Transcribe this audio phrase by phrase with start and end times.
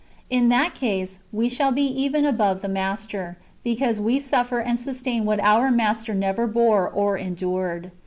[0.31, 5.25] [In that case] we shall be even above the Master, because we suffer and sustain
[5.25, 7.91] what our Master never bore or endured.